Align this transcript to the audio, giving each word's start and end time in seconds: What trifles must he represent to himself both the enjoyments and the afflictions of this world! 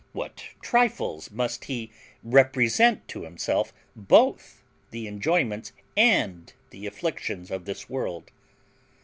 What 0.13 0.43
trifles 0.63 1.29
must 1.29 1.65
he 1.65 1.91
represent 2.23 3.07
to 3.09 3.21
himself 3.23 3.71
both 3.95 4.63
the 4.89 5.05
enjoyments 5.07 5.73
and 5.95 6.51
the 6.71 6.87
afflictions 6.87 7.51
of 7.51 7.65
this 7.65 7.87
world! 7.87 8.31